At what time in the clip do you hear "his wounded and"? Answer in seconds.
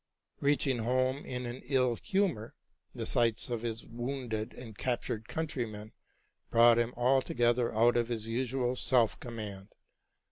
3.61-4.75